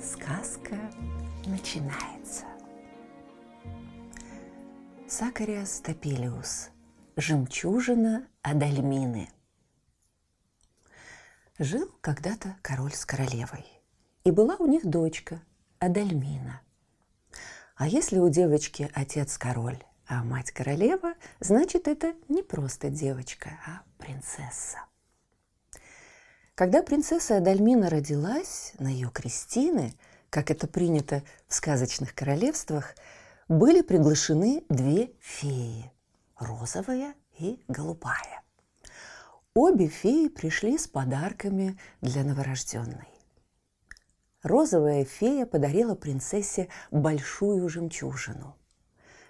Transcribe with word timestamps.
Сказка 0.00 0.76
начинается. 1.44 2.44
Сакариас 5.08 5.80
Топилиус. 5.80 6.70
Жемчужина 7.16 8.28
Адальмины. 8.42 9.28
Жил 11.58 11.90
когда-то 12.00 12.56
король 12.62 12.92
с 12.92 13.04
королевой. 13.04 13.66
И 14.22 14.30
была 14.30 14.54
у 14.60 14.68
них 14.68 14.86
дочка 14.86 15.42
Адальмина. 15.80 16.60
А 17.74 17.88
если 17.88 18.18
у 18.18 18.28
девочки 18.28 18.88
отец 18.94 19.36
король, 19.36 19.82
а 20.06 20.22
мать 20.22 20.52
королева, 20.52 21.14
значит, 21.40 21.88
это 21.88 22.14
не 22.28 22.44
просто 22.44 22.88
девочка, 22.88 23.58
а 23.66 23.82
принцесса. 23.98 24.78
Когда 26.58 26.82
принцесса 26.82 27.36
Адальмина 27.36 27.88
родилась, 27.88 28.72
на 28.80 28.88
ее 28.88 29.12
крестины, 29.14 29.94
как 30.28 30.50
это 30.50 30.66
принято 30.66 31.22
в 31.46 31.54
сказочных 31.54 32.16
королевствах, 32.16 32.96
были 33.46 33.80
приглашены 33.80 34.64
две 34.68 35.12
феи– 35.20 35.92
розовая 36.36 37.14
и 37.38 37.62
голубая. 37.68 38.42
Обе 39.54 39.86
феи 39.86 40.26
пришли 40.26 40.78
с 40.78 40.88
подарками 40.88 41.78
для 42.00 42.24
новорожденной. 42.24 43.06
Розовая 44.42 45.04
фея 45.04 45.46
подарила 45.46 45.94
принцессе 45.94 46.70
большую 46.90 47.68
жемчужину. 47.68 48.56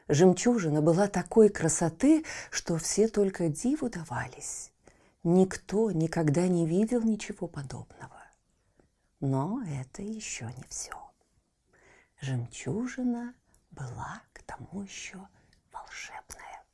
Жемчужина 0.08 0.80
была 0.80 1.08
такой 1.08 1.50
красоты, 1.50 2.24
что 2.50 2.78
все 2.78 3.06
только 3.06 3.50
диву 3.50 3.90
давались. 3.90 4.72
Никто 5.30 5.90
никогда 5.90 6.48
не 6.48 6.66
видел 6.66 7.02
ничего 7.02 7.48
подобного. 7.48 8.22
Но 9.20 9.62
это 9.62 10.00
еще 10.00 10.46
не 10.46 10.64
все. 10.70 10.94
Жемчужина 12.18 13.34
была 13.70 14.22
к 14.32 14.42
тому 14.44 14.84
еще 14.84 15.18
волшебная. 15.70 16.64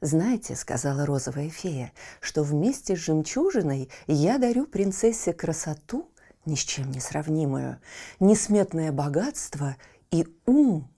«Знаете,— 0.00 0.54
сказала 0.54 1.04
розовая 1.04 1.50
фея,— 1.50 1.92
что 2.20 2.44
вместе 2.44 2.94
с 2.94 3.00
жемчужиной 3.00 3.90
я 4.06 4.38
дарю 4.38 4.68
принцессе 4.68 5.32
красоту, 5.32 6.08
ни 6.44 6.54
с 6.54 6.60
чем 6.60 6.92
не 6.92 7.00
сравнимую, 7.00 7.80
несметное 8.20 8.92
богатство 8.92 9.76
и 10.12 10.28
ум, 10.46 10.88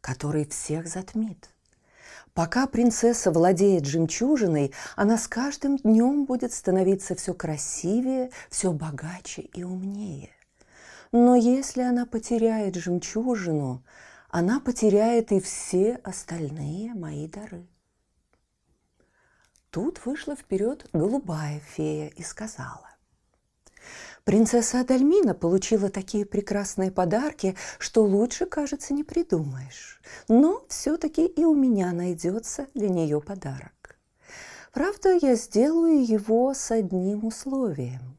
который 0.00 0.46
всех 0.46 0.88
затмит. 0.88 1.50
Пока 2.38 2.68
принцесса 2.68 3.32
владеет 3.32 3.84
жемчужиной, 3.84 4.72
она 4.94 5.18
с 5.18 5.26
каждым 5.26 5.76
днем 5.76 6.24
будет 6.24 6.52
становиться 6.52 7.16
все 7.16 7.34
красивее, 7.34 8.30
все 8.48 8.70
богаче 8.70 9.42
и 9.42 9.64
умнее. 9.64 10.30
Но 11.10 11.34
если 11.34 11.82
она 11.82 12.06
потеряет 12.06 12.76
жемчужину, 12.76 13.82
она 14.30 14.60
потеряет 14.60 15.32
и 15.32 15.40
все 15.40 15.96
остальные 16.04 16.94
мои 16.94 17.26
дары. 17.26 17.66
Тут 19.70 20.06
вышла 20.06 20.36
вперед 20.36 20.88
голубая 20.92 21.58
фея 21.58 22.06
и 22.06 22.22
сказала, 22.22 22.88
Принцесса 24.28 24.80
Адальмина 24.80 25.32
получила 25.32 25.88
такие 25.88 26.26
прекрасные 26.26 26.90
подарки, 26.90 27.56
что 27.78 28.04
лучше, 28.04 28.44
кажется, 28.44 28.92
не 28.92 29.02
придумаешь. 29.02 30.02
Но 30.28 30.66
все-таки 30.68 31.24
и 31.24 31.46
у 31.46 31.54
меня 31.54 31.92
найдется 31.92 32.66
для 32.74 32.90
нее 32.90 33.22
подарок. 33.22 33.96
Правда, 34.74 35.18
я 35.22 35.34
сделаю 35.34 36.06
его 36.06 36.52
с 36.52 36.70
одним 36.70 37.24
условием. 37.24 38.18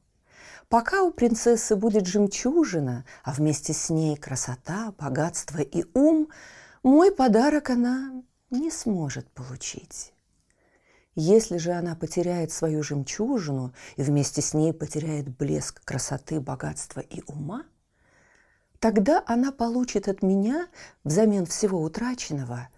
Пока 0.67 1.03
у 1.03 1.11
принцессы 1.11 1.75
будет 1.75 2.07
жемчужина, 2.07 3.05
а 3.23 3.31
вместе 3.31 3.73
с 3.73 3.91
ней 3.91 4.17
красота, 4.17 4.95
богатство 4.97 5.59
и 5.59 5.85
ум, 5.93 6.29
мой 6.81 7.11
подарок 7.11 7.69
она 7.69 8.23
не 8.49 8.71
сможет 8.71 9.29
получить. 9.29 10.11
Если 11.15 11.57
же 11.57 11.71
она 11.71 11.95
потеряет 11.95 12.51
свою 12.51 12.83
жемчужину 12.83 13.73
и 13.95 14.03
вместе 14.03 14.41
с 14.41 14.53
ней 14.53 14.73
потеряет 14.73 15.35
блеск 15.37 15.83
красоты, 15.83 16.39
богатства 16.39 16.99
и 16.99 17.23
ума, 17.27 17.65
тогда 18.79 19.23
она 19.25 19.51
получит 19.51 20.07
от 20.07 20.21
меня 20.21 20.67
взамен 21.03 21.45
всего 21.45 21.81
утраченного 21.81 22.69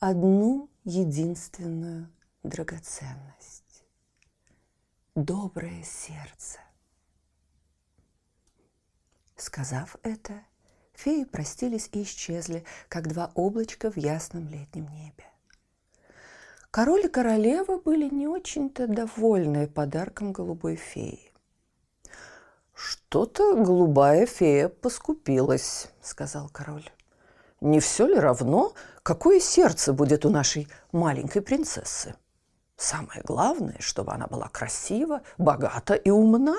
одну 0.00 0.70
единственную 0.84 2.08
драгоценность– 2.42 3.84
доброе 5.14 5.82
сердце. 5.82 6.58
Сказав 9.36 9.96
это, 10.02 10.42
феи 10.94 11.24
простились 11.24 11.88
и 11.92 12.02
исчезли, 12.02 12.64
как 12.88 13.08
два 13.08 13.30
облачка 13.34 13.90
в 13.90 13.96
ясном 13.96 14.48
летнем 14.48 14.88
небе. 14.88 15.24
Король 16.70 17.06
и 17.06 17.08
королева 17.08 17.78
были 17.78 18.08
не 18.12 18.28
очень-то 18.28 18.86
довольны 18.86 19.66
подарком 19.66 20.32
голубой 20.32 20.76
феи. 20.76 21.32
«Что-то 22.74 23.56
голубая 23.56 24.26
фея 24.26 24.68
поскупилась»,— 24.68 25.88
сказал 26.02 26.48
король. 26.50 26.88
«Не 27.60 27.80
все 27.80 28.06
ли 28.06 28.14
равно, 28.14 28.74
какое 29.02 29.40
сердце 29.40 29.92
будет 29.92 30.26
у 30.26 30.30
нашей 30.30 30.68
маленькой 30.92 31.42
принцессы? 31.42 32.14
Самое 32.76 33.22
главное, 33.24 33.78
чтобы 33.80 34.12
она 34.12 34.26
была 34.26 34.48
красива, 34.48 35.22
богата 35.38 35.94
и 35.94 36.10
умна». 36.10 36.56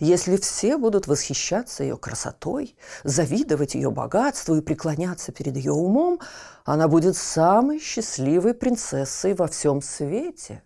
Если 0.00 0.36
все 0.36 0.78
будут 0.78 1.06
восхищаться 1.06 1.82
ее 1.82 1.96
красотой, 1.96 2.76
завидовать 3.04 3.74
ее 3.74 3.90
богатству 3.90 4.56
и 4.56 4.60
преклоняться 4.60 5.32
перед 5.32 5.56
ее 5.56 5.72
умом, 5.72 6.20
она 6.64 6.88
будет 6.88 7.16
самой 7.16 7.80
счастливой 7.80 8.54
принцессой 8.54 9.34
во 9.34 9.48
всем 9.48 9.82
свете. 9.82 10.62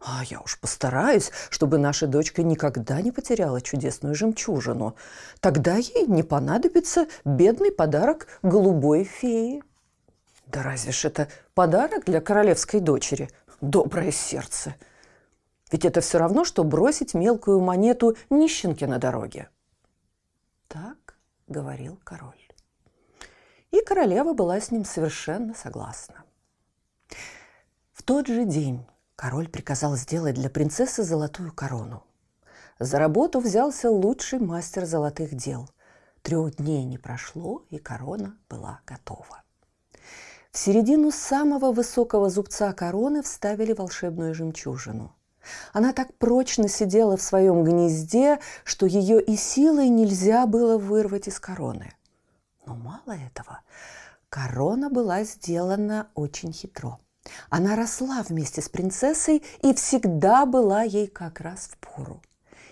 А 0.00 0.22
я 0.24 0.40
уж 0.40 0.58
постараюсь, 0.58 1.30
чтобы 1.50 1.78
наша 1.78 2.06
дочка 2.06 2.42
никогда 2.42 3.00
не 3.00 3.12
потеряла 3.12 3.60
чудесную 3.60 4.14
жемчужину. 4.14 4.96
Тогда 5.40 5.76
ей 5.76 6.06
не 6.06 6.22
понадобится 6.22 7.06
бедный 7.24 7.70
подарок 7.70 8.26
голубой 8.42 9.04
феи. 9.04 9.62
Да 10.46 10.62
разве 10.62 10.92
ж 10.92 11.06
это 11.06 11.28
подарок 11.54 12.04
для 12.06 12.20
королевской 12.20 12.80
дочери? 12.80 13.28
Доброе 13.60 14.10
сердце– 14.10 14.74
ведь 15.74 15.84
это 15.84 16.00
все 16.00 16.18
равно, 16.18 16.44
что 16.44 16.62
бросить 16.62 17.14
мелкую 17.14 17.58
монету 17.58 18.16
нищенке 18.30 18.86
на 18.86 18.98
дороге. 19.00 19.48
Так 20.68 21.16
говорил 21.48 21.98
король. 22.04 22.46
И 23.72 23.82
королева 23.82 24.34
была 24.34 24.60
с 24.60 24.70
ним 24.70 24.84
совершенно 24.84 25.52
согласна. 25.52 26.22
В 27.92 28.04
тот 28.04 28.28
же 28.28 28.44
день 28.44 28.86
король 29.16 29.48
приказал 29.48 29.96
сделать 29.96 30.36
для 30.36 30.48
принцессы 30.48 31.02
золотую 31.02 31.52
корону. 31.52 32.04
За 32.78 33.00
работу 33.00 33.40
взялся 33.40 33.90
лучший 33.90 34.38
мастер 34.38 34.84
золотых 34.84 35.34
дел. 35.34 35.68
Трех 36.22 36.54
дней 36.54 36.84
не 36.84 36.98
прошло, 36.98 37.64
и 37.70 37.78
корона 37.78 38.38
была 38.48 38.80
готова. 38.86 39.42
В 40.52 40.56
середину 40.56 41.10
самого 41.10 41.72
высокого 41.72 42.30
зубца 42.30 42.72
короны 42.72 43.24
вставили 43.24 43.72
волшебную 43.72 44.34
жемчужину– 44.34 45.16
она 45.72 45.92
так 45.92 46.14
прочно 46.14 46.68
сидела 46.68 47.16
в 47.16 47.22
своем 47.22 47.64
гнезде, 47.64 48.40
что 48.64 48.86
ее 48.86 49.22
и 49.22 49.36
силой 49.36 49.88
нельзя 49.88 50.46
было 50.46 50.78
вырвать 50.78 51.28
из 51.28 51.40
короны. 51.40 51.92
Но 52.66 52.74
мало 52.74 53.16
этого, 53.16 53.60
корона 54.28 54.90
была 54.90 55.24
сделана 55.24 56.08
очень 56.14 56.52
хитро. 56.52 56.98
Она 57.48 57.76
росла 57.76 58.22
вместе 58.22 58.60
с 58.60 58.68
принцессой 58.68 59.42
и 59.62 59.74
всегда 59.74 60.46
была 60.46 60.82
ей 60.82 61.06
как 61.06 61.40
раз 61.40 61.70
в 61.70 61.76
пору. 61.78 62.22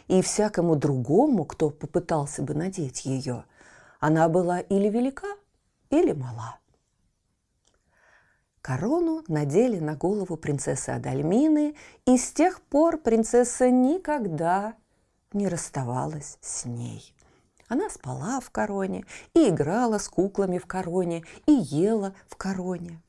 И 0.08 0.20
всякому 0.20 0.76
другому, 0.76 1.44
кто 1.44 1.70
попытался 1.70 2.42
бы 2.42 2.54
надеть 2.54 3.04
ее, 3.04 3.44
она 4.00 4.28
была 4.28 4.60
или 4.60 4.88
велика, 4.88 5.28
или 5.90 6.12
мала. 6.12 6.58
Корону 8.62 9.24
надели 9.26 9.80
на 9.80 9.96
голову 9.96 10.36
принцессы 10.36 10.90
Адальмины, 10.90 11.74
и 12.06 12.16
с 12.16 12.30
тех 12.30 12.62
пор 12.62 12.96
принцесса 12.96 13.70
никогда 13.70 14.74
не 15.32 15.48
расставалась 15.48 16.38
с 16.40 16.64
ней. 16.64 17.12
Она 17.66 17.90
спала 17.90 18.38
в 18.38 18.50
короне, 18.50 19.04
и 19.34 19.48
играла 19.48 19.98
с 19.98 20.08
куклами 20.08 20.58
в 20.58 20.66
короне, 20.66 21.24
и 21.46 21.52
ела 21.52 22.14
в 22.28 22.36
короне. 22.36 23.02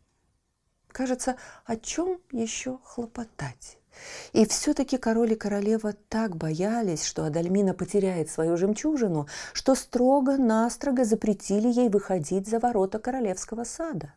Кажется, 0.87 1.35
о 1.65 1.75
чем 1.75 2.19
еще 2.31 2.79
хлопотать? 2.83 3.77
И 4.31 4.47
все-таки 4.47 4.97
король 4.97 5.33
и 5.33 5.35
королева 5.35 5.93
так 6.09 6.35
боялись, 6.35 7.03
что 7.03 7.25
Адальмина 7.25 7.75
потеряет 7.75 8.31
свою 8.31 8.57
жемчужину, 8.57 9.27
что 9.53 9.75
строго-настрого 9.75 11.05
запретили 11.05 11.67
ей 11.67 11.89
выходить 11.89 12.47
за 12.47 12.59
ворота 12.59 12.97
королевского 12.97 13.65
сада. 13.65 14.13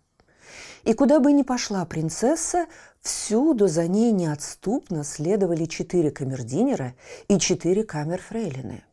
И 0.86 0.94
куда 0.94 1.18
бы 1.18 1.32
ни 1.32 1.42
пошла 1.42 1.84
принцесса, 1.84 2.66
всюду 3.00 3.66
за 3.66 3.88
ней 3.88 4.12
неотступно 4.12 5.02
следовали 5.02 5.64
четыре 5.64 6.12
камердинера 6.12 6.94
и 7.26 7.40
четыре 7.40 7.82
камерфрейлины. 7.82 8.84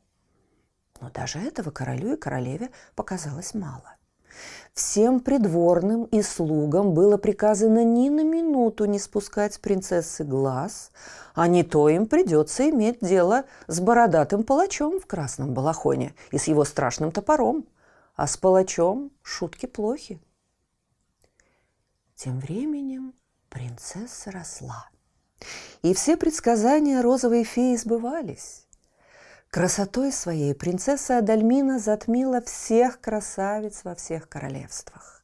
Но 1.00 1.12
даже 1.12 1.38
этого 1.38 1.69
королю 1.69 2.16
и 2.16 2.18
королеве 2.18 2.72
показалось 2.95 3.54
мало. 3.54 3.95
Всем 4.74 5.19
придворным 5.19 6.06
и 6.06 6.24
слугам 6.24 6.95
было 6.95 7.18
приказано 7.18 7.84
ни 7.84 8.10
на 8.10 8.24
минуту 8.24 8.86
не 8.86 8.98
спускать 8.98 9.54
с 9.54 9.60
принцессы 9.60 10.24
глаз, 10.24 10.90
а 11.36 11.48
не 11.48 11.63
то 11.63 11.90
им 11.90 12.07
придется 12.07 12.72
иметь 12.72 13.01
дело 13.01 13.44
с 13.68 13.80
бородатым 13.80 14.44
палачом 14.45 15.00
в 15.00 15.06
красном 15.06 15.54
балахоне 15.54 16.16
и 16.31 16.40
с 16.40 16.45
его 16.48 16.66
страшным 16.66 17.12
топором. 17.12 17.68
А 18.16 18.25
с 18.25 18.36
палачом 18.36 19.12
шутки 19.22 19.68
плохи. 19.68 20.19
Тем 22.15 22.39
временем 22.39 23.13
принцесса 23.50 24.31
росла. 24.31 24.89
И 25.81 25.94
все 25.94 26.15
предсказания 26.15 27.01
розовой 27.01 27.44
феи 27.44 27.75
сбывались. 27.75 28.68
Красотой 29.50 30.12
своей 30.12 30.56
принцесса 30.56 31.19
Адальмина 31.19 31.77
затмила 31.77 32.42
всех 32.42 33.00
красавиц 33.01 33.83
во 33.83 33.94
всех 33.94 34.27
королевствах. 34.27 35.24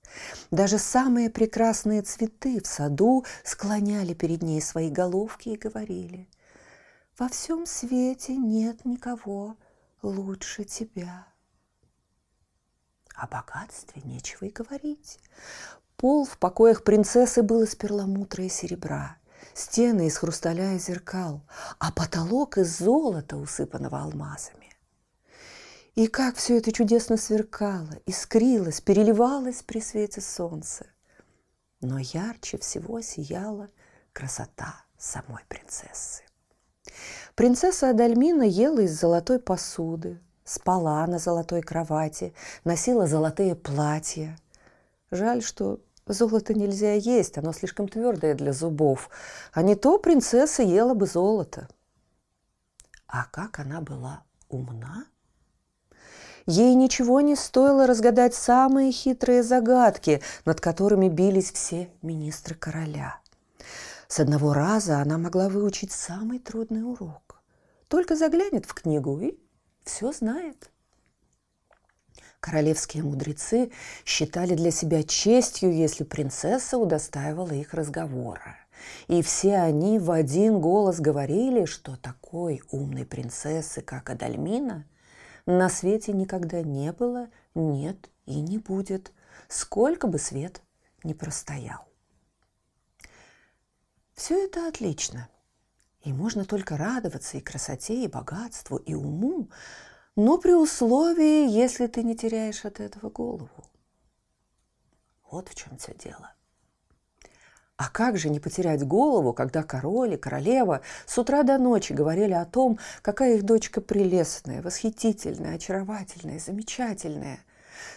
Даже 0.51 0.77
самые 0.77 1.29
прекрасные 1.29 2.01
цветы 2.01 2.61
в 2.61 2.67
саду 2.67 3.25
склоняли 3.43 4.13
перед 4.13 4.41
ней 4.41 4.61
свои 4.61 4.89
головки 4.89 5.49
и 5.49 5.57
говорили 5.57 6.29
«Во 7.17 7.27
всем 7.29 7.65
свете 7.65 8.35
нет 8.35 8.85
никого 8.85 9.57
лучше 10.01 10.63
тебя». 10.63 11.27
О 13.15 13.27
богатстве 13.27 14.01
нечего 14.05 14.45
и 14.45 14.51
говорить. 14.51 15.19
Пол 15.99 16.23
в 16.23 16.37
покоях 16.37 16.85
принцессы 16.85 17.43
был 17.43 17.63
из 17.63 17.75
перламутра 17.75 18.45
и 18.45 18.49
серебра– 18.49 19.17
стены 19.53 20.07
из 20.07 20.17
хрусталя 20.17 20.75
и 20.75 20.79
зеркал, 20.79 21.41
а 21.77 21.91
потолок 21.91 22.57
из 22.57 22.77
золота, 22.77 23.35
усыпанного 23.35 23.99
алмазами. 23.99 24.73
И 25.95 26.07
как 26.07 26.37
все 26.37 26.57
это 26.57 26.71
чудесно 26.71 27.17
сверкало, 27.17 27.89
искрилось, 28.05 28.79
переливалось 28.79 29.61
при 29.61 29.81
свете 29.81 30.21
солнца. 30.21 30.85
Но 31.81 31.99
ярче 31.99 32.57
всего 32.59 33.01
сияла 33.01 33.67
красота 34.13 34.85
самой 34.97 35.43
принцессы. 35.49 36.23
Принцесса 37.35 37.89
Адальмина 37.89 38.43
ела 38.43 38.79
из 38.79 38.97
золотой 38.97 39.37
посуды, 39.39 40.21
спала 40.45 41.05
на 41.07 41.19
золотой 41.19 41.61
кровати, 41.61 42.33
носила 42.63 43.05
золотые 43.05 43.55
платья. 43.55 44.37
Жаль, 45.11 45.41
что 45.41 45.81
Золото 46.09 46.55
нельзя 46.55 46.93
есть, 46.93 47.37
оно 47.37 47.53
слишком 47.53 47.87
твердое 47.87 48.33
для 48.33 48.51
зубов. 48.51 49.11
А 49.53 49.61
не 49.61 49.75
то 49.75 49.99
принцесса 49.99 50.63
ела 50.63 50.95
бы 50.95 51.05
золото. 51.05 51.69
А 53.07 53.25
как 53.25 53.59
она 53.59 53.79
была 53.79 54.23
умна? 54.49 55.05
Ей 56.47 56.73
ничего 56.73 57.21
не 57.21 57.35
стоило 57.35 57.85
разгадать 57.85 58.33
самые 58.33 58.91
хитрые 58.91 59.43
загадки, 59.43 60.23
над 60.45 60.59
которыми 60.59 61.09
бились 61.09 61.51
все 61.51 61.91
министры 62.01 62.55
короля. 62.55 63.19
С 64.07 64.19
одного 64.19 64.53
раза 64.53 65.01
она 65.01 65.19
могла 65.19 65.47
выучить 65.47 65.91
самый 65.91 66.39
трудный 66.39 66.81
урок. 66.81 67.43
Только 67.87 68.15
заглянет 68.15 68.65
в 68.65 68.73
книгу 68.73 69.19
и 69.19 69.37
все 69.83 70.11
знает. 70.11 70.71
Королевские 72.39 73.03
мудрецы 73.03 73.71
считали 74.05 74.55
для 74.55 74.71
себя 74.71 75.03
честью, 75.03 75.73
если 75.73 76.03
принцесса 76.03 76.77
удостаивала 76.77 77.51
их 77.51 77.73
разговора. 77.73 78.57
И 79.07 79.21
все 79.21 79.57
они 79.57 79.99
в 79.99 80.09
один 80.09 80.61
голос 80.61 81.01
говорили, 81.01 81.65
что 81.65 81.97
такой 81.97 82.61
умной 82.71 83.05
принцессы, 83.05 83.81
как 83.81 84.09
Адальмина, 84.09 84.85
на 85.45 85.67
свете 85.67 86.13
никогда 86.13 86.61
не 86.61 86.93
было, 86.93 87.27
нет 87.55 88.09
и 88.25 88.39
не 88.39 88.57
будет, 88.57 89.11
сколько 89.49 90.07
бы 90.07 90.17
свет 90.17 90.61
не 91.03 91.13
простоял. 91.13 91.87
Все 94.13 94.45
это 94.45 94.67
отлично. 94.67 95.27
И 96.03 96.13
можно 96.13 96.45
только 96.45 96.77
радоваться 96.77 97.37
и 97.37 97.41
красоте, 97.41 98.05
и 98.05 98.07
богатству, 98.07 98.77
и 98.77 98.93
уму, 98.93 99.49
но 100.19 100.37
при 100.37 100.51
условии, 100.51 101.49
если 101.49 101.87
ты 101.87 102.03
не 102.03 102.13
теряешь 102.13 102.65
от 102.65 102.81
этого 102.81 103.09
голову. 103.09 103.49
Вот 105.31 105.47
в 105.47 105.55
чем 105.55 105.77
все 105.77 105.93
дело. 105.93 106.33
А 107.77 107.89
как 107.89 108.17
же 108.17 108.29
не 108.29 108.41
потерять 108.41 108.85
голову, 108.85 109.31
когда 109.31 109.63
король 109.63 110.15
и 110.15 110.17
королева 110.17 110.81
с 111.05 111.17
утра 111.17 111.43
до 111.43 111.57
ночи 111.57 111.93
говорили 111.93 112.33
о 112.33 112.43
том, 112.43 112.79
какая 113.01 113.37
их 113.37 113.43
дочка 113.43 113.79
прелестная, 113.79 114.61
восхитительная, 114.61 115.55
очаровательная, 115.55 116.39
замечательная. 116.39 117.39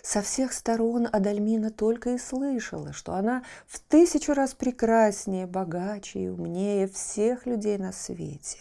Со 0.04 0.22
всех 0.22 0.52
сторон 0.52 1.08
Адальмина 1.10 1.70
только 1.70 2.10
и 2.10 2.18
слышала, 2.18 2.92
что 2.92 3.14
она 3.14 3.42
в 3.66 3.80
тысячу 3.80 4.32
раз 4.32 4.54
прекраснее, 4.54 5.48
богаче 5.48 6.20
и 6.20 6.28
умнее 6.28 6.86
всех 6.86 7.46
людей 7.46 7.78
на 7.78 7.90
свете. 7.90 8.58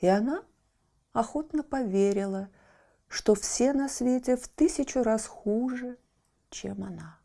И 0.00 0.06
она 0.06 0.42
охотно 1.12 1.62
поверила, 1.62 2.48
что 3.08 3.34
все 3.34 3.72
на 3.72 3.88
свете 3.88 4.36
в 4.36 4.48
тысячу 4.48 5.02
раз 5.02 5.26
хуже, 5.26 5.98
чем 6.50 6.84
она. 6.84 7.18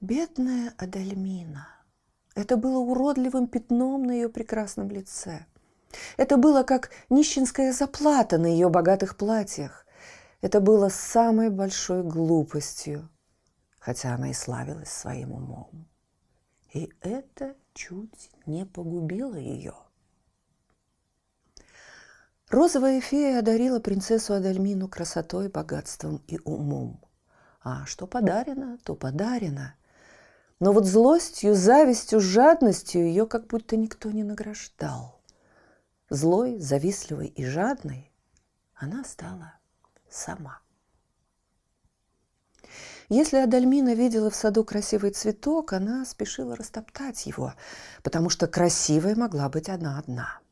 Бедная 0.00 0.74
Адальмина. 0.76 1.68
Это 2.34 2.58
было 2.58 2.78
уродливым 2.78 3.48
пятном 3.48 4.02
на 4.02 4.12
ее 4.12 4.28
прекрасном 4.28 4.90
лице. 4.90 5.46
Это 6.18 6.36
было 6.36 6.62
как 6.62 6.90
нищенская 7.08 7.72
заплата 7.72 8.36
на 8.36 8.46
ее 8.46 8.68
богатых 8.68 9.16
платьях. 9.16 9.86
Это 10.42 10.60
было 10.60 10.90
самой 10.90 11.48
большой 11.48 12.02
глупостью, 12.02 13.08
хотя 13.78 14.14
она 14.14 14.30
и 14.30 14.34
славилась 14.34 14.90
своим 14.90 15.32
умом. 15.32 15.88
И 16.74 16.92
это 17.00 17.56
чуть 17.72 18.30
не 18.44 18.66
погубило 18.66 19.36
ее– 19.36 19.74
Розовая 22.50 23.00
фея 23.00 23.40
одарила 23.40 23.80
принцессу 23.80 24.34
Адальмину 24.34 24.88
красотой, 24.88 25.48
богатством 25.48 26.22
и 26.28 26.38
умом. 26.44 27.00
А 27.60 27.84
что 27.86 28.06
подарено, 28.06 28.78
то 28.84 28.94
подарено. 28.94 29.74
Но 30.60 30.72
вот 30.72 30.86
злостью, 30.86 31.56
завистью, 31.56 32.20
жадностью 32.20 33.02
ее 33.02 33.26
как 33.26 33.48
будто 33.48 33.76
никто 33.76 34.12
не 34.12 34.22
награждал. 34.22 35.20
Злой, 36.08 36.58
завистливой 36.60 37.26
и 37.26 37.44
жадной 37.44 38.12
она 38.74 39.02
стала 39.02 39.54
сама. 40.08 40.60
Если 43.08 43.38
Адальмина 43.38 43.94
видела 43.94 44.30
в 44.30 44.36
саду 44.36 44.62
красивый 44.62 45.10
цветок, 45.10 45.72
она 45.72 46.04
спешила 46.04 46.54
растоптать 46.54 47.26
его, 47.26 47.54
потому 48.04 48.30
что 48.30 48.46
красивой 48.46 49.16
могла 49.16 49.48
быть 49.48 49.68
она 49.68 49.98
одна– 49.98 50.38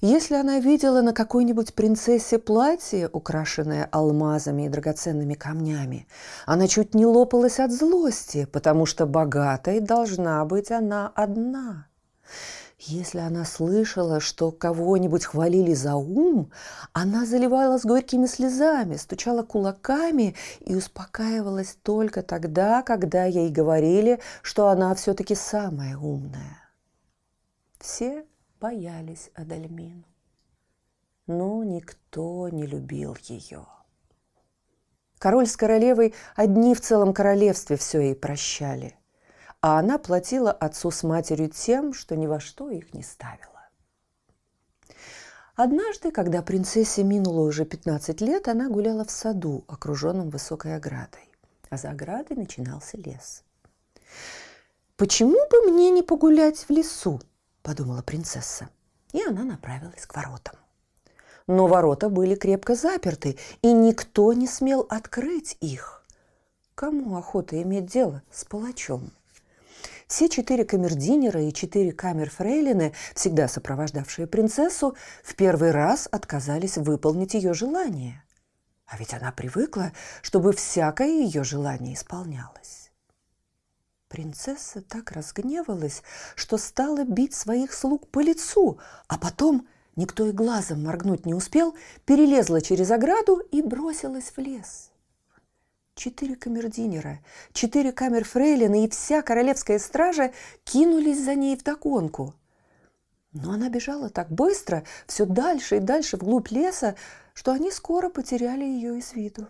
если 0.00 0.34
она 0.34 0.60
видела 0.60 1.00
на 1.00 1.12
какой-нибудь 1.12 1.74
принцессе 1.74 2.38
платье, 2.38 3.08
украшенное 3.12 3.88
алмазами 3.90 4.66
и 4.66 4.68
драгоценными 4.68 5.34
камнями, 5.34 6.06
она 6.46 6.68
чуть 6.68 6.94
не 6.94 7.06
лопалась 7.06 7.58
от 7.58 7.72
злости, 7.72 8.46
потому 8.52 8.86
что 8.86 9.06
богатой 9.06 9.80
должна 9.80 10.44
быть 10.44 10.70
она 10.70 11.12
одна. 11.14 11.86
Если 12.78 13.18
она 13.18 13.44
слышала, 13.44 14.20
что 14.20 14.52
кого-нибудь 14.52 15.24
хвалили 15.24 15.74
за 15.74 15.96
ум, 15.96 16.52
она 16.92 17.26
заливалась 17.26 17.82
горькими 17.82 18.26
слезами, 18.26 18.96
стучала 18.96 19.42
кулаками 19.42 20.36
и 20.60 20.76
успокаивалась 20.76 21.76
только 21.82 22.22
тогда, 22.22 22.82
когда 22.82 23.24
ей 23.24 23.50
говорили, 23.50 24.20
что 24.42 24.68
она 24.68 24.94
все-таки 24.94 25.34
самая 25.34 25.96
умная. 25.96 26.70
Все 27.80 28.24
боялись 28.60 29.30
Адальмину. 29.34 30.04
Но 31.26 31.62
никто 31.62 32.48
не 32.48 32.66
любил 32.66 33.16
ее. 33.22 33.66
Король 35.18 35.46
с 35.46 35.56
королевой 35.56 36.14
одни 36.36 36.74
в 36.74 36.80
целом 36.80 37.12
королевстве 37.12 37.76
все 37.76 38.00
ей 38.00 38.14
прощали, 38.14 38.96
а 39.60 39.78
она 39.78 39.98
платила 39.98 40.52
отцу 40.52 40.90
с 40.90 41.02
матерью 41.02 41.50
тем, 41.50 41.92
что 41.92 42.16
ни 42.16 42.26
во 42.26 42.40
что 42.40 42.70
их 42.70 42.94
не 42.94 43.02
ставила. 43.02 43.68
Однажды, 45.56 46.12
когда 46.12 46.40
принцессе 46.40 47.02
минуло 47.02 47.40
уже 47.40 47.64
15 47.64 48.20
лет, 48.20 48.46
она 48.46 48.68
гуляла 48.68 49.04
в 49.04 49.10
саду, 49.10 49.64
окруженном 49.66 50.30
высокой 50.30 50.76
оградой. 50.76 51.28
А 51.68 51.76
за 51.76 51.90
оградой 51.90 52.36
начинался 52.36 52.96
лес. 52.96 53.42
«Почему 54.96 55.38
бы 55.50 55.72
мне 55.72 55.90
не 55.90 56.02
погулять 56.02 56.58
в 56.58 56.70
лесу?»– 56.70 57.20
подумала 57.62 58.02
принцесса. 58.02 58.68
И 59.12 59.22
она 59.22 59.44
направилась 59.44 60.06
к 60.06 60.14
воротам. 60.14 60.56
Но 61.46 61.66
ворота 61.66 62.10
были 62.10 62.34
крепко 62.34 62.74
заперты, 62.74 63.38
и 63.62 63.72
никто 63.72 64.32
не 64.34 64.46
смел 64.46 64.86
открыть 64.88 65.56
их. 65.60 66.04
Кому 66.74 67.16
охота 67.16 67.60
иметь 67.62 67.86
дело 67.86 68.22
с 68.30 68.44
палачом? 68.44 69.10
Все 70.06 70.28
четыре 70.28 70.64
камердинера 70.64 71.42
и 71.42 71.52
четыре 71.52 71.92
камерфрейлины, 71.92 72.94
всегда 73.14 73.48
сопровождавшие 73.48 74.26
принцессу, 74.26 74.96
в 75.22 75.34
первый 75.34 75.70
раз 75.70 76.08
отказались 76.10 76.78
выполнить 76.78 77.34
ее 77.34 77.52
желание. 77.52 78.22
А 78.86 78.96
ведь 78.96 79.12
она 79.12 79.32
привыкла, 79.32 79.92
чтобы 80.22 80.52
всякое 80.52 81.08
ее 81.08 81.44
желание 81.44 81.94
исполнялось. 81.94 82.87
Принцесса 84.08 84.80
так 84.80 85.12
разгневалась, 85.12 86.02
что 86.34 86.56
стала 86.56 87.04
бить 87.04 87.34
своих 87.34 87.74
слуг 87.74 88.08
по 88.08 88.20
лицу, 88.20 88.78
а 89.06 89.18
потом, 89.18 89.68
никто 89.96 90.26
и 90.26 90.32
глазом 90.32 90.84
моргнуть 90.84 91.26
не 91.26 91.34
успел, 91.34 91.76
перелезла 92.06 92.62
через 92.62 92.90
ограду 92.90 93.36
и 93.52 93.60
бросилась 93.60 94.32
в 94.34 94.38
лес. 94.38 94.90
Четыре 95.94 96.36
камердинера, 96.36 97.18
четыре 97.52 97.92
камерфрейлины 97.92 98.86
и 98.86 98.88
вся 98.88 99.20
королевская 99.20 99.78
стража 99.78 100.32
кинулись 100.64 101.22
за 101.22 101.34
ней 101.34 101.56
в 101.56 101.62
догонку. 101.62 102.34
Но 103.32 103.52
она 103.52 103.68
бежала 103.68 104.08
так 104.08 104.30
быстро, 104.30 104.84
все 105.06 105.26
дальше 105.26 105.76
и 105.76 105.80
дальше 105.80 106.16
вглубь 106.16 106.50
леса, 106.50 106.94
что 107.34 107.52
они 107.52 107.70
скоро 107.70 108.08
потеряли 108.08 108.64
ее 108.64 108.98
из 108.98 109.12
виду. 109.12 109.48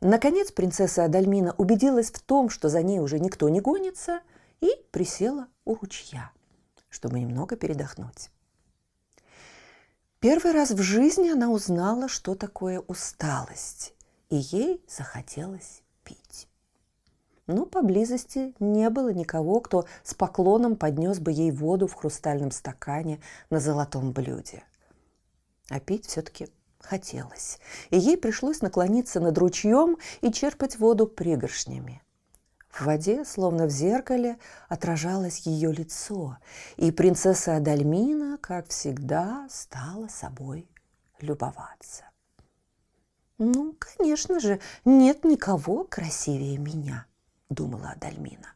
Наконец 0.00 0.52
принцесса 0.52 1.04
Адальмина 1.04 1.54
убедилась 1.58 2.10
в 2.10 2.20
том, 2.20 2.50
что 2.50 2.68
за 2.68 2.82
ней 2.82 3.00
уже 3.00 3.18
никто 3.18 3.48
не 3.48 3.60
гонится, 3.60 4.20
и 4.60 4.70
присела 4.90 5.48
у 5.64 5.74
ручья, 5.74 6.30
чтобы 6.88 7.20
немного 7.20 7.56
передохнуть. 7.56 8.30
Первый 10.20 10.52
раз 10.52 10.70
в 10.70 10.82
жизни 10.82 11.30
она 11.30 11.48
узнала, 11.48 12.08
что 12.08 12.34
такое 12.34 12.80
усталость 12.80 13.94
и 14.30 14.36
ей 14.36 14.84
захотелось 14.88 15.82
пить. 16.02 16.48
Но 17.46 17.66
поблизости 17.66 18.54
не 18.58 18.90
было 18.90 19.12
никого, 19.12 19.60
кто 19.60 19.86
с 20.02 20.14
поклоном 20.14 20.76
поднес 20.76 21.18
бы 21.18 21.32
ей 21.32 21.50
воду 21.50 21.86
в 21.86 21.94
хрустальном 21.94 22.50
стакане 22.50 23.20
на 23.48 23.60
золотом 23.60 24.12
блюде. 24.12 24.64
А 25.70 25.80
пить 25.80 26.06
все-таки 26.06 26.48
хотелось, 26.80 27.58
и 27.90 27.98
ей 27.98 28.16
пришлось 28.16 28.60
наклониться 28.60 29.20
над 29.20 29.36
ручьем 29.38 29.98
и 30.20 30.32
черпать 30.32 30.78
воду 30.78 31.06
пригоршнями. 31.06 32.02
В 32.70 32.86
воде, 32.86 33.24
словно 33.24 33.66
в 33.66 33.70
зеркале, 33.70 34.38
отражалось 34.68 35.40
ее 35.40 35.72
лицо, 35.72 36.38
и 36.76 36.90
принцесса 36.90 37.56
Адальмина, 37.56 38.38
как 38.38 38.68
всегда, 38.68 39.48
стала 39.50 40.08
собой 40.08 40.68
любоваться. 41.20 42.04
«Ну, 43.38 43.74
конечно 43.78 44.38
же, 44.38 44.60
нет 44.84 45.24
никого 45.24 45.84
красивее 45.84 46.58
меня»,– 46.58 47.06
думала 47.48 47.94
Адальмина. 47.96 48.54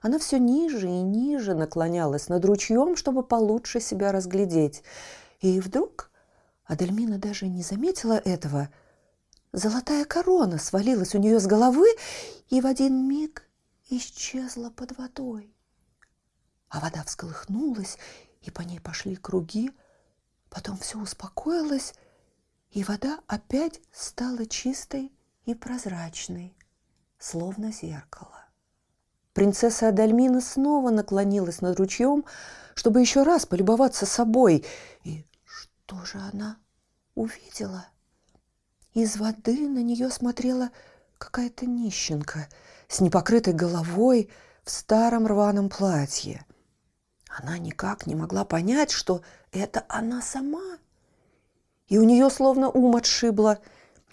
Она 0.00 0.18
все 0.18 0.38
ниже 0.38 0.88
и 0.88 1.02
ниже 1.02 1.54
наклонялась 1.54 2.28
над 2.28 2.44
ручьем, 2.44 2.96
чтобы 2.96 3.22
получше 3.22 3.80
себя 3.80 4.12
разглядеть. 4.12 4.82
И 5.40 5.60
вдруг 5.60 6.10
Адальмина 6.64 7.18
даже 7.18 7.48
не 7.48 7.62
заметила 7.62 8.14
этого. 8.14 8.68
Золотая 9.52 10.04
корона 10.04 10.58
свалилась 10.58 11.14
у 11.14 11.18
нее 11.18 11.40
с 11.40 11.46
головы 11.46 11.86
и 12.48 12.60
в 12.60 12.66
один 12.66 13.08
миг 13.08 13.48
исчезла 13.90 14.70
под 14.70 14.96
водой. 14.96 15.54
А 16.68 16.80
вода 16.80 17.04
всколыхнулась, 17.04 17.98
и 18.40 18.50
по 18.50 18.62
ней 18.62 18.80
пошли 18.80 19.16
круги. 19.16 19.70
Потом 20.48 20.78
все 20.78 20.98
успокоилось, 20.98 21.94
и 22.70 22.84
вода 22.84 23.20
опять 23.26 23.80
стала 23.92 24.46
чистой 24.46 25.12
и 25.44 25.54
прозрачной, 25.54 26.56
словно 27.18 27.72
зеркало. 27.72 28.46
Принцесса 29.34 29.88
Адальмина 29.88 30.40
снова 30.40 30.90
наклонилась 30.90 31.60
над 31.60 31.78
ручьем, 31.78 32.24
чтобы 32.74 33.00
еще 33.00 33.22
раз 33.22 33.46
полюбоваться 33.46 34.06
собой. 34.06 34.64
И 35.04 35.24
что 35.92 36.04
же 36.06 36.18
она 36.18 36.56
увидела? 37.14 37.86
Из 38.94 39.16
воды 39.16 39.68
на 39.68 39.82
нее 39.82 40.10
смотрела 40.10 40.70
какая-то 41.18 41.66
нищенка 41.66 42.48
с 42.88 43.00
непокрытой 43.00 43.52
головой 43.52 44.30
в 44.64 44.70
старом 44.70 45.26
рваном 45.26 45.68
платье. 45.68 46.46
Она 47.28 47.58
никак 47.58 48.06
не 48.06 48.14
могла 48.14 48.44
понять, 48.44 48.90
что 48.90 49.22
это 49.50 49.84
она 49.88 50.22
сама– 50.22 50.78
и 51.88 51.98
у 51.98 52.04
нее 52.04 52.30
словно 52.30 52.70
ум 52.70 52.96
отшибло. 52.96 53.58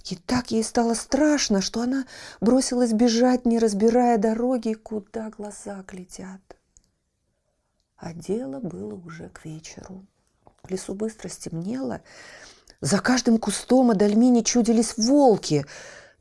И 0.09 0.15
так 0.17 0.51
ей 0.51 0.65
стало 0.65 0.95
страшно, 0.95 1.61
что 1.61 1.81
она 1.81 2.05
бросилась 2.41 2.91
бежать, 2.91 3.45
не 3.45 3.57
разбирая 3.57 4.17
дороги, 4.17 4.73
куда 4.73 5.29
глаза 5.29 5.85
глядят. 5.87 6.41
А 7.95 8.13
дело 8.13 8.59
было 8.59 8.95
уже 8.95 9.29
к 9.29 9.45
вечеру. 9.45 10.05
В 10.63 10.69
лесу 10.69 10.93
быстро 10.93 11.29
стемнело. 11.29 12.01
За 12.81 12.99
каждым 12.99 13.37
кустом 13.37 13.91
Адальмине 13.91 14.43
чудились 14.43 14.97
волки. 14.97 15.65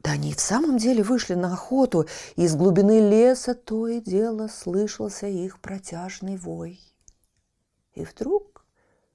Да 0.01 0.13
они 0.13 0.31
и 0.31 0.35
в 0.35 0.41
самом 0.41 0.79
деле 0.79 1.03
вышли 1.03 1.35
на 1.35 1.53
охоту, 1.53 2.07
и 2.37 2.45
из 2.45 2.55
глубины 2.55 3.01
леса 3.01 3.55
то 3.55 3.89
и 3.89 4.01
дело 4.01 4.49
слышался 4.49 5.27
их 5.27 5.61
протяжный 5.61 6.37
вой. 6.37 6.81
И 7.95 8.05
вдруг 8.05 8.65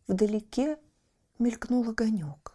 вдалеке 0.08 0.77
мелькнул 1.39 1.88
огонек. 1.88 2.53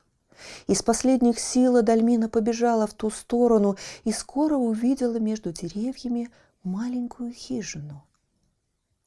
Из 0.66 0.82
последних 0.82 1.40
сил 1.40 1.76
Адальмина 1.76 2.28
побежала 2.28 2.86
в 2.86 2.94
ту 2.94 3.10
сторону 3.10 3.76
и 4.04 4.12
скоро 4.12 4.56
увидела 4.56 5.18
между 5.18 5.52
деревьями 5.52 6.30
маленькую 6.62 7.32
хижину. 7.32 8.04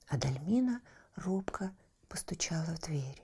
Адальмина 0.08 0.82
робко 1.16 1.72
постучала 2.10 2.76
в 2.76 2.80
дверь. 2.82 3.22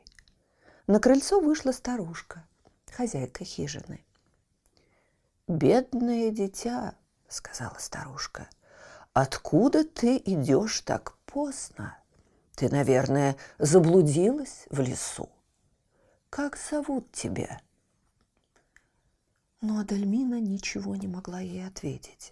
На 0.88 1.00
крыльцо 1.00 1.40
вышла 1.40 1.72
старушка, 1.72 2.48
хозяйка 2.92 3.44
хижины. 3.44 4.04
«Бедное 5.48 6.32
дитя»,— 6.32 6.96
сказала 7.28 7.78
старушка,— 7.80 8.50
«откуда 9.14 9.84
ты 9.84 10.18
идешь 10.18 10.82
так 10.82 11.18
поздно? 11.26 11.98
Ты, 12.56 12.70
наверное, 12.70 13.36
заблудилась 13.60 14.66
в 14.70 14.80
лесу». 14.80 15.30
Как 16.30 16.58
зовут 16.58 17.12
тебя?» 17.12 17.62
Но 19.62 19.80
Адальмина 19.80 20.40
ничего 20.40 20.96
не 20.96 21.08
могла 21.08 21.40
ей 21.40 21.66
ответить. 21.66 22.32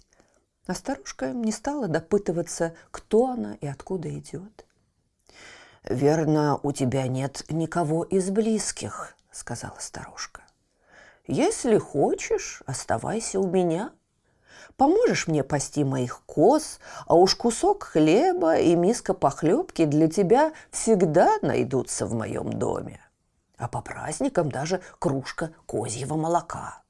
А 0.68 0.74
старушка 0.74 1.32
не 1.32 1.52
стала 1.52 1.88
допытываться, 1.88 2.76
кто 2.92 3.28
она 3.28 3.56
и 3.56 3.66
откуда 3.66 4.10
идет. 4.18 4.66
«Верно, 5.88 6.60
у 6.64 6.72
тебя 6.72 7.08
нет 7.08 7.44
никого 7.50 8.04
из 8.04 8.30
близких»,— 8.30 9.16
сказала 9.32 9.78
старушка. 9.80 10.42
«Если 11.28 11.78
хочешь, 11.78 12.64
оставайся 12.66 13.40
у 13.40 13.48
меня. 13.48 13.92
Поможешь 14.78 15.28
мне 15.28 15.44
пасти 15.44 15.84
моих 15.84 16.22
коз, 16.26 16.80
а 17.08 17.16
уж 17.16 17.36
кусок 17.36 17.84
хлеба 17.84 18.58
и 18.58 18.76
миска 18.76 19.14
похлебки 19.14 19.86
для 19.86 20.08
тебя 20.10 20.54
всегда 20.72 21.38
найдутся 21.42 22.06
в 22.06 22.14
моем 22.14 22.54
доме» 22.54 23.00
а 23.58 23.68
по 23.68 23.82
праздникам 23.82 24.52
даже 24.52 24.82
кружка 25.00 25.54
козьего 25.66 26.16
молока. 26.16 26.84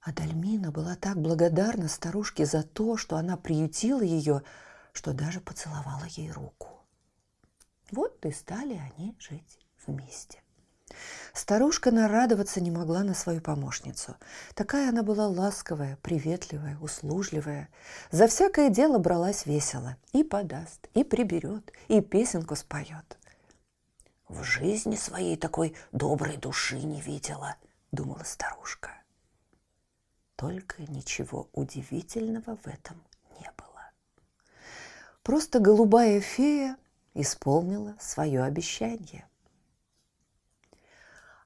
Адальмина 0.00 0.70
была 0.70 0.94
так 0.94 1.20
благодарна 1.20 1.88
старушке 1.88 2.46
за 2.46 2.62
то, 2.62 2.96
что 2.96 3.16
она 3.16 3.36
приютила 3.36 4.02
ее, 4.02 4.42
что 4.92 5.12
даже 5.12 5.40
поцеловала 5.40 6.04
ей 6.08 6.30
руку. 6.30 6.75
Вот 7.90 8.24
и 8.24 8.32
стали 8.32 8.80
они 8.94 9.16
жить 9.18 9.58
вместе. 9.86 10.40
Старушка 11.32 11.90
нарадоваться 11.90 12.60
не 12.60 12.70
могла 12.70 13.02
на 13.02 13.14
свою 13.14 13.40
помощницу. 13.40 14.16
Такая 14.54 14.88
она 14.88 15.02
была 15.02 15.26
ласковая, 15.26 15.98
приветливая, 16.02 16.78
услужливая. 16.80 17.68
За 18.10 18.26
всякое 18.26 18.70
дело 18.70 18.98
бралась 18.98 19.46
весело. 19.46 19.96
И 20.12 20.24
подаст, 20.24 20.88
и 20.94 21.04
приберет, 21.04 21.72
и 21.88 22.00
песенку 22.00 22.56
споет. 22.56 23.18
В 24.28 24.42
жизни 24.42 24.96
своей 24.96 25.36
такой 25.36 25.76
доброй 25.92 26.36
души 26.36 26.80
не 26.80 27.00
видела, 27.00 27.56
думала 27.92 28.24
старушка. 28.24 28.90
Только 30.36 30.82
ничего 30.82 31.48
удивительного 31.52 32.56
в 32.56 32.66
этом 32.66 33.02
не 33.40 33.50
было. 33.56 33.90
Просто 35.22 35.60
голубая 35.60 36.20
фея 36.20 36.76
исполнила 37.20 37.96
свое 37.98 38.42
обещание. 38.42 39.26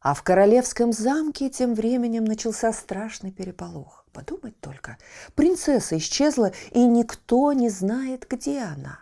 А 0.00 0.14
в 0.14 0.22
королевском 0.22 0.92
замке 0.92 1.50
тем 1.50 1.74
временем 1.74 2.24
начался 2.24 2.72
страшный 2.72 3.32
переполох. 3.32 4.06
Подумать 4.12 4.58
только, 4.60 4.96
принцесса 5.34 5.96
исчезла, 5.98 6.52
и 6.70 6.84
никто 6.84 7.52
не 7.52 7.68
знает, 7.68 8.26
где 8.28 8.60
она. 8.60 9.00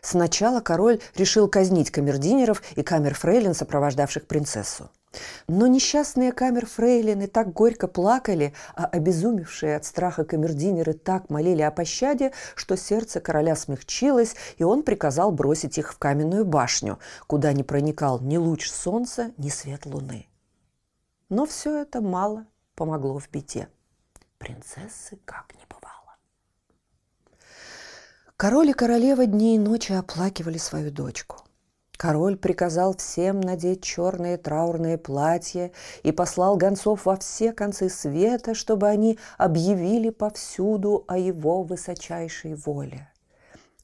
Сначала 0.00 0.60
король 0.60 1.00
решил 1.16 1.48
казнить 1.48 1.90
камердинеров 1.90 2.62
и 2.76 2.82
камерфрейлин, 2.82 3.54
сопровождавших 3.54 4.26
принцессу. 4.26 4.90
Но 5.48 5.66
несчастные 5.66 6.32
камер-фрейлины 6.32 7.26
так 7.26 7.52
горько 7.52 7.88
плакали, 7.88 8.54
а 8.74 8.86
обезумевшие 8.86 9.76
от 9.76 9.84
страха 9.84 10.24
камердинеры 10.24 10.94
так 10.94 11.30
молили 11.30 11.62
о 11.62 11.70
пощаде, 11.70 12.32
что 12.54 12.76
сердце 12.76 13.20
короля 13.20 13.56
смягчилось, 13.56 14.34
и 14.58 14.64
он 14.64 14.82
приказал 14.82 15.32
бросить 15.32 15.78
их 15.78 15.92
в 15.92 15.98
каменную 15.98 16.44
башню, 16.44 16.98
куда 17.26 17.52
не 17.52 17.62
проникал 17.62 18.20
ни 18.20 18.36
луч 18.36 18.70
солнца, 18.70 19.32
ни 19.38 19.48
свет 19.48 19.86
луны. 19.86 20.26
Но 21.28 21.46
все 21.46 21.82
это 21.82 22.00
мало 22.00 22.46
помогло 22.74 23.18
в 23.18 23.30
беде. 23.30 23.68
Принцессы 24.38 25.18
как 25.24 25.54
не 25.54 25.64
бывало. 25.68 26.16
Король 28.36 28.70
и 28.70 28.72
королева 28.72 29.26
дни 29.26 29.56
и 29.56 29.58
ночи 29.58 29.92
оплакивали 29.92 30.58
свою 30.58 30.90
дочку. 30.90 31.43
Король 32.04 32.36
приказал 32.36 32.94
всем 32.94 33.40
надеть 33.40 33.82
черные 33.82 34.36
траурные 34.36 34.98
платья 34.98 35.72
и 36.02 36.12
послал 36.12 36.58
гонцов 36.58 37.06
во 37.06 37.16
все 37.16 37.50
концы 37.50 37.88
света, 37.88 38.54
чтобы 38.54 38.88
они 38.88 39.18
объявили 39.38 40.10
повсюду 40.10 41.06
о 41.08 41.16
его 41.16 41.62
высочайшей 41.62 42.56
воле. 42.56 43.10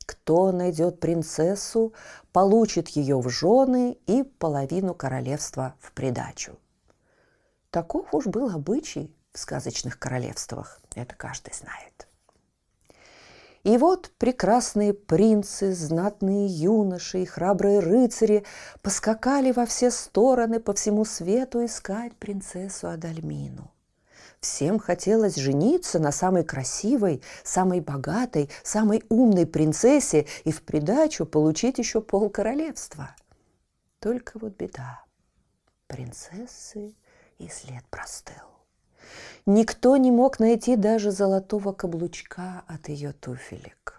Кто 0.04 0.52
найдет 0.52 1.00
принцессу, 1.00 1.94
получит 2.30 2.88
ее 2.88 3.18
в 3.18 3.30
жены 3.30 3.96
и 4.06 4.22
половину 4.22 4.92
королевства 4.92 5.72
в 5.80 5.90
придачу. 5.92 6.58
Таков 7.70 8.12
уж 8.12 8.26
был 8.26 8.50
обычай 8.54 9.16
в 9.32 9.38
сказочных 9.38 9.98
королевствах, 9.98 10.82
это 10.94 11.14
каждый 11.14 11.54
знает. 11.54 12.09
И 13.62 13.76
вот 13.76 14.10
прекрасные 14.16 14.94
принцы, 14.94 15.74
знатные 15.74 16.46
юноши 16.46 17.22
и 17.22 17.26
храбрые 17.26 17.80
рыцари 17.80 18.44
поскакали 18.80 19.52
во 19.52 19.66
все 19.66 19.90
стороны 19.90 20.60
по 20.60 20.72
всему 20.72 21.04
свету 21.04 21.64
искать 21.64 22.16
принцессу 22.16 22.88
Адальмину. 22.88 23.70
Всем 24.40 24.78
хотелось 24.78 25.36
жениться 25.36 25.98
на 25.98 26.12
самой 26.12 26.44
красивой, 26.44 27.22
самой 27.44 27.80
богатой, 27.80 28.48
самой 28.62 29.04
умной 29.10 29.46
принцессе 29.46 30.26
и 30.44 30.52
в 30.52 30.62
придачу 30.62 31.26
получить 31.26 31.76
еще 31.76 32.00
пол 32.00 32.30
королевства. 32.30 33.14
Только 33.98 34.38
вот 34.38 34.56
беда. 34.56 35.04
Принцессы 35.86 36.94
и 37.38 37.48
след 37.48 37.84
простыл. 37.90 38.59
Никто 39.46 39.96
не 39.96 40.10
мог 40.10 40.38
найти 40.38 40.76
даже 40.76 41.10
золотого 41.10 41.72
каблучка 41.72 42.62
от 42.66 42.88
ее 42.88 43.12
туфелек. 43.12 43.98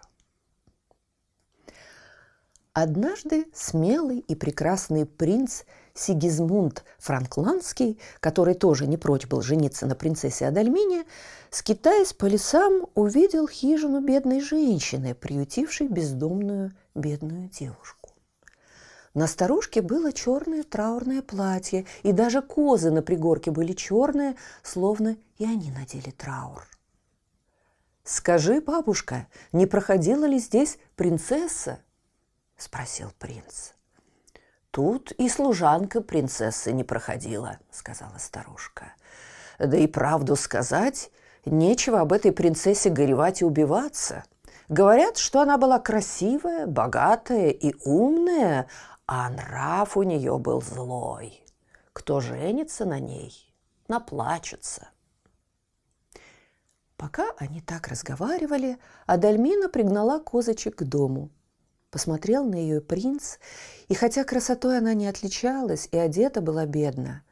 Однажды 2.74 3.46
смелый 3.52 4.20
и 4.20 4.34
прекрасный 4.34 5.04
принц 5.04 5.64
Сигизмунд 5.94 6.84
Франкландский, 6.98 8.00
который 8.20 8.54
тоже 8.54 8.86
не 8.86 8.96
прочь 8.96 9.26
был 9.26 9.42
жениться 9.42 9.86
на 9.86 9.94
принцессе 9.94 10.46
Адальмине, 10.46 11.04
скитаясь 11.50 12.14
по 12.14 12.24
лесам, 12.24 12.86
увидел 12.94 13.46
хижину 13.46 14.00
бедной 14.00 14.40
женщины, 14.40 15.14
приютившей 15.14 15.88
бездомную 15.88 16.72
бедную 16.94 17.50
девушку. 17.50 18.01
На 19.14 19.26
старушке 19.26 19.82
было 19.82 20.12
черное 20.12 20.62
траурное 20.62 21.20
платье, 21.20 21.84
и 22.02 22.12
даже 22.12 22.40
козы 22.40 22.90
на 22.90 23.02
пригорке 23.02 23.50
были 23.50 23.72
черные, 23.72 24.36
словно 24.62 25.16
и 25.36 25.44
они 25.44 25.70
надели 25.70 26.10
траур. 26.10 26.66
«Скажи, 28.04 28.60
бабушка, 28.60 29.28
не 29.52 29.66
проходила 29.66 30.24
ли 30.24 30.38
здесь 30.38 30.78
принцесса?»– 30.96 31.78
спросил 32.56 33.12
принц. 33.18 33.72
«Тут 34.70 35.12
и 35.12 35.28
служанка 35.28 36.00
принцессы 36.00 36.72
не 36.72 36.82
проходила»,– 36.82 37.58
сказала 37.70 38.16
старушка. 38.18 38.94
«Да 39.58 39.76
и 39.76 39.86
правду 39.86 40.34
сказать, 40.34 41.10
нечего 41.44 42.00
об 42.00 42.12
этой 42.12 42.32
принцессе 42.32 42.88
горевать 42.88 43.42
и 43.42 43.44
убиваться. 43.44 44.24
Говорят, 44.68 45.18
что 45.18 45.40
она 45.40 45.58
была 45.58 45.78
красивая, 45.78 46.66
богатая 46.66 47.50
и 47.50 47.74
умная, 47.84 48.66
а 49.14 49.28
нрав 49.28 49.96
у 49.98 50.04
нее 50.04 50.38
был 50.38 50.62
злой. 50.62 51.44
Кто 51.92 52.20
женится 52.20 52.86
на 52.86 52.98
ней, 52.98 53.54
наплачется. 53.86 54.88
Пока 56.96 57.30
они 57.36 57.60
так 57.60 57.88
разговаривали, 57.88 58.78
Адальмина 59.04 59.68
пригнала 59.68 60.18
козочек 60.18 60.76
к 60.76 60.84
дому. 60.84 61.28
Посмотрел 61.90 62.46
на 62.46 62.54
ее 62.54 62.80
принц, 62.80 63.36
и 63.88 63.94
хотя 63.94 64.24
красотой 64.24 64.78
она 64.78 64.94
не 64.94 65.06
отличалась 65.06 65.88
и 65.92 65.98
одета 65.98 66.40
была 66.40 66.64
бедно, 66.64 67.22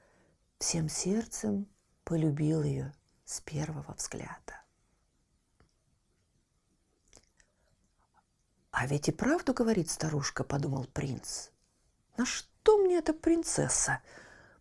всем 0.58 0.90
сердцем 0.90 1.66
полюбил 2.04 2.62
ее 2.62 2.92
с 3.24 3.40
первого 3.40 3.94
взгляда. 3.96 4.60
«А 8.70 8.86
ведь 8.86 9.08
и 9.08 9.12
правду 9.12 9.54
говорит 9.54 9.90
старушка»,— 9.90 10.44
подумал 10.44 10.84
принц. 10.84 11.49
На 12.20 12.26
что 12.26 12.76
мне 12.76 12.98
эта 12.98 13.14
принцесса? 13.14 14.02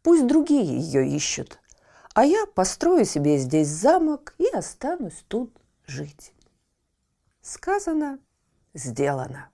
Пусть 0.02 0.26
другие 0.26 0.64
ее 0.64 1.06
ищут. 1.06 1.60
А 2.14 2.24
я 2.24 2.46
построю 2.46 3.04
себе 3.04 3.38
здесь 3.38 3.68
замок 3.68 4.34
и 4.38 4.48
останусь 4.48 5.26
тут 5.28 5.54
жить. 5.86 6.32
Сказано, 7.42 8.20
сделано. 8.74 9.50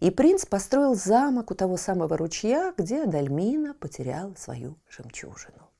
И 0.00 0.10
принц 0.10 0.44
построил 0.44 0.94
замок 0.94 1.50
у 1.50 1.54
того 1.54 1.78
самого 1.78 2.18
ручья, 2.18 2.74
где 2.76 3.04
Адальмина 3.04 3.72
потеряла 3.72 4.34
свою 4.34 4.76
жемчужину. 4.90 5.70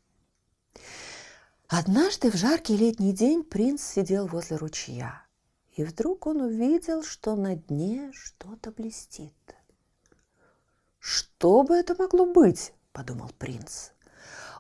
Однажды 1.68 2.30
в 2.30 2.34
жаркий 2.34 2.78
летний 2.78 3.12
день 3.12 3.44
принц 3.44 3.82
сидел 3.82 4.26
возле 4.26 4.56
ручья, 4.56 5.26
и 5.76 5.84
вдруг 5.84 6.26
он 6.26 6.40
увидел, 6.40 7.02
что 7.02 7.36
на 7.36 7.56
дне 7.56 8.10
что-то 8.14 8.70
блестит. 8.70 9.34
«Что 11.04 11.64
бы 11.64 11.74
это 11.74 11.96
могло 11.98 12.26
быть?»– 12.26 12.72
подумал 12.92 13.32
принц. 13.36 13.90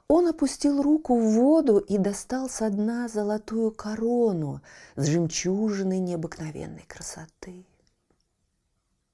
Он 0.08 0.26
опустил 0.26 0.82
руку 0.82 1.16
в 1.16 1.34
воду 1.34 1.78
и 1.78 1.98
достал 1.98 2.48
со 2.48 2.68
дна 2.68 3.06
золотую 3.06 3.70
корону 3.70 4.60
с 4.96 5.06
жемчужиной 5.06 6.00
необыкновенной 6.00 6.84
красоты. 6.88 7.64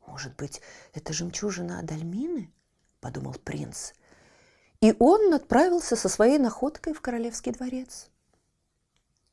«Может 0.07 0.37
быть, 0.37 0.63
это 0.95 1.13
жемчужина 1.13 1.81
Адальмины?»– 1.81 2.51
подумал 3.01 3.35
принц. 3.45 3.93
И 4.81 4.97
он 4.99 5.35
отправился 5.35 5.97
со 5.97 6.09
своей 6.09 6.39
находкой 6.39 6.95
в 6.95 7.03
королевский 7.03 7.53
дворец. 7.53 8.09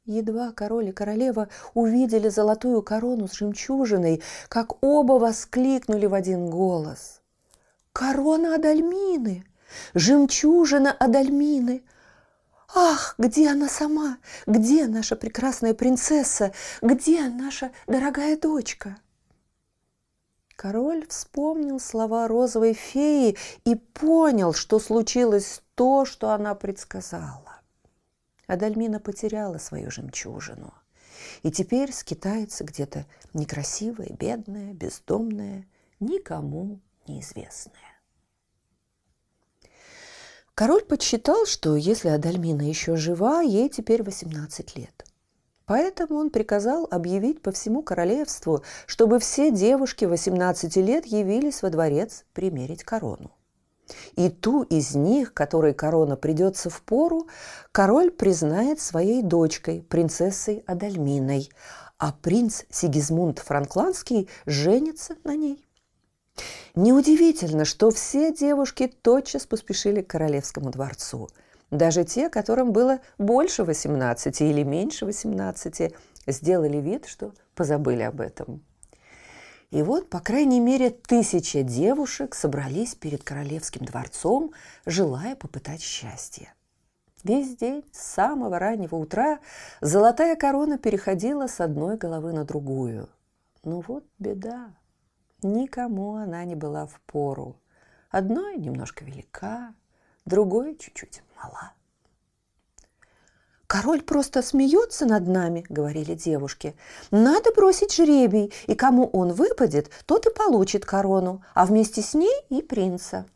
Едва 0.03 0.51
король 0.51 0.89
и 0.89 0.91
королева 0.91 1.47
увидели 1.73 2.27
золотую 2.27 2.83
корону 2.83 3.29
с 3.29 3.35
жемчужиной, 3.35 4.21
как 4.49 4.83
оба 4.83 5.13
воскликнули 5.13 6.07
в 6.07 6.13
один 6.13 6.49
голос– 6.49 7.21
Корона 7.95 8.55
Адальмины, 8.55 9.45
жемчужина 9.93 10.91
Адальмины. 10.91 11.81
Ах, 12.75 13.15
где 13.17 13.49
она 13.49 13.69
сама? 13.69 14.17
Где 14.45 14.87
наша 14.87 15.15
прекрасная 15.15 15.73
принцесса? 15.73 16.51
Где 16.81 17.29
наша 17.29 17.71
дорогая 17.87 18.37
дочка? 18.37 18.97
Король 20.57 21.07
вспомнил 21.07 21.79
слова 21.79 22.27
розовой 22.27 22.73
феи 22.73 23.37
и 23.63 23.75
понял, 23.75 24.51
что 24.51 24.79
случилось 24.79 25.61
то, 25.75 26.03
что 26.03 26.31
она 26.31 26.53
предсказала. 26.53 27.61
Адальмина 28.45 28.99
потеряла 28.99 29.57
свою 29.57 29.89
жемчужину. 29.89 30.73
И 31.43 31.49
теперь 31.49 31.93
скитается 31.93 32.65
где-то 32.65 33.05
некрасивая, 33.33 34.09
бедная, 34.09 34.73
бездомная, 34.73 35.65
никому 36.01 36.81
неизвестная. 37.07 37.95
Король 40.55 40.83
подсчитал, 40.83 41.45
что 41.45 41.75
если 41.75 42.07
Адальмина 42.09 42.61
еще 42.61 42.95
жива, 42.95 43.41
ей 43.41 43.67
теперь 43.67 44.03
18 44.03 44.77
лет. 44.77 45.05
Поэтому 45.65 46.17
он 46.17 46.29
приказал 46.29 46.87
объявить 46.89 47.41
по 47.41 47.51
всему 47.51 47.81
королевству, 47.81 48.63
чтобы 48.85 49.19
все 49.19 49.51
девушки 49.51 50.05
18 50.05 50.75
лет 50.77 51.05
явились 51.05 51.61
во 51.61 51.69
дворец 51.69 52.23
примерить 52.33 52.83
корону. 52.83 53.31
И 54.15 54.29
ту 54.29 54.63
из 54.63 54.95
них, 54.95 55.33
которой 55.33 55.73
корона 55.73 56.15
придется 56.15 56.69
в 56.69 56.81
пору, 56.81 57.27
король 57.71 58.11
признает 58.11 58.79
своей 58.79 59.21
дочкой, 59.21 59.81
принцессой 59.81 60.63
Адальминой, 60.65 61.49
а 61.97 62.11
принц 62.11 62.63
Сигизмунд 62.69 63.39
Франкландский 63.39 64.29
женится 64.45 65.15
на 65.23 65.35
ней. 65.35 65.65
Неудивительно, 66.75 67.63
что 67.63 67.89
все 67.91 68.33
девушки 68.33 68.91
тотчас 69.01 69.45
поспешили 69.45 70.01
к 70.01 70.07
королевскому 70.07 70.71
дворцу. 70.71 71.29
Даже 71.71 72.03
те, 72.03 72.29
которым 72.29 72.71
было 72.71 72.99
больше 73.17 73.63
18 73.63 74.41
или 74.41 74.63
меньше 74.63 75.05
18, 75.05 75.93
сделали 76.27 76.77
вид, 76.77 77.05
что 77.05 77.33
позабыли 77.55 78.03
об 78.03 78.21
этом. 78.21 78.61
И 79.71 79.81
вот, 79.81 80.09
по 80.09 80.19
крайней 80.19 80.59
мере, 80.59 80.89
тысяча 80.89 81.63
девушек 81.63 82.35
собрались 82.35 82.95
перед 82.95 83.23
королевским 83.23 83.85
дворцом, 83.85 84.53
желая 84.85 85.35
попытать 85.35 85.81
счастье. 85.81 86.53
Весь 87.23 87.55
день, 87.55 87.83
с 87.91 87.99
самого 87.99 88.59
раннего 88.59 88.95
утра, 88.95 89.39
золотая 89.81 90.35
корона 90.35 90.77
переходила 90.77 91.47
с 91.47 91.59
одной 91.59 91.97
головы 91.97 92.33
на 92.33 92.45
другую. 92.45 93.09
Но 93.63 93.81
вот 93.81 94.05
беда. 94.19 94.75
Никому 95.45 96.15
она 96.15 96.43
не 96.43 96.55
была 96.55 96.87
в 96.87 96.99
пору. 97.01 97.61
Одной 98.09 98.57
немножко 98.57 99.05
велика, 99.05 99.75
другой 100.25 100.75
чуть-чуть 100.75 101.21
мала. 101.37 101.73
«Король 103.67 104.01
просто 104.01 104.41
смеется 104.41 105.05
над 105.05 105.27
нами»,— 105.27 105.63
говорили 105.69 106.15
девушки. 106.15 106.75
«Надо 107.11 107.51
бросить 107.51 107.93
жребий, 107.93 108.51
и 108.65 108.73
кому 108.73 109.05
он 109.05 109.33
выпадет, 109.33 109.91
тот 110.07 110.25
и 110.25 110.33
получит 110.33 110.83
корону, 110.83 111.43
а 111.53 111.67
вместе 111.67 112.01
с 112.01 112.15
ней 112.15 112.43
и 112.49 112.63
принца». 112.63 113.27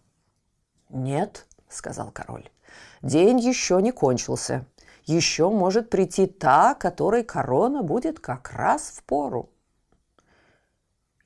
«Нет»,— 0.89 1.45
сказал 1.69 2.09
король,— 2.09 2.49
«день 3.03 3.39
еще 3.39 3.79
не 3.83 3.91
кончился. 3.91 4.65
Еще 5.03 5.51
может 5.51 5.91
прийти 5.91 6.25
та, 6.25 6.73
которой 6.73 7.23
корона 7.23 7.83
будет 7.83 8.19
как 8.19 8.49
раз 8.51 8.93
в 8.95 9.03
пору». 9.03 9.51